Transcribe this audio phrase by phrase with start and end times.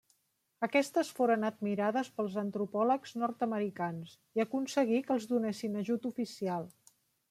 [0.67, 6.73] Aquestes foren admirades pels antropòlegs nord-americans, i aconseguí que els donessin ajut oficial.